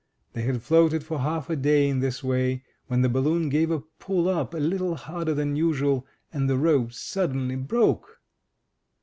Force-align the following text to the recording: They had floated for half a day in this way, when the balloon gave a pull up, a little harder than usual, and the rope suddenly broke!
They 0.33 0.41
had 0.41 0.63
floated 0.63 1.03
for 1.03 1.19
half 1.19 1.47
a 1.47 1.55
day 1.55 1.87
in 1.87 1.99
this 1.99 2.23
way, 2.23 2.63
when 2.87 3.03
the 3.03 3.07
balloon 3.07 3.49
gave 3.49 3.69
a 3.69 3.81
pull 3.81 4.27
up, 4.27 4.55
a 4.55 4.57
little 4.57 4.95
harder 4.95 5.35
than 5.35 5.55
usual, 5.55 6.07
and 6.33 6.49
the 6.49 6.57
rope 6.57 6.91
suddenly 6.91 7.55
broke! 7.55 8.17